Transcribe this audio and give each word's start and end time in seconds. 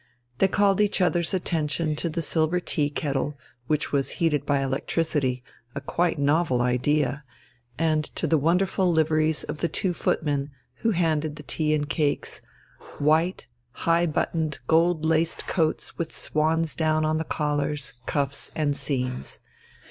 They 0.39 0.47
called 0.47 0.81
each 0.81 0.99
other's 0.99 1.31
attention 1.31 1.95
to 1.97 2.09
the 2.09 2.23
silver 2.23 2.59
tea 2.59 2.89
kettle, 2.89 3.37
which 3.67 3.91
was 3.91 4.13
heated 4.17 4.47
by 4.47 4.61
electricity 4.63 5.43
a 5.75 5.79
quite 5.79 6.17
novel 6.17 6.59
idea 6.59 7.23
and 7.77 8.03
to 8.15 8.25
the 8.25 8.39
wonderful 8.39 8.91
liveries 8.91 9.43
of 9.43 9.59
the 9.59 9.67
two 9.67 9.93
footmen 9.93 10.49
who 10.77 10.89
handed 10.89 11.35
the 11.35 11.43
tea 11.43 11.75
and 11.75 11.87
cakes, 11.87 12.41
white, 12.97 13.45
high 13.85 14.07
buttoned, 14.07 14.57
gold 14.65 15.05
laced 15.05 15.45
coats 15.45 15.99
with 15.99 16.17
swan's 16.17 16.75
down 16.75 17.05
on 17.05 17.19
the 17.19 17.23
collars, 17.23 17.93
cuffs, 18.07 18.49
and 18.55 18.75
seams. 18.75 19.37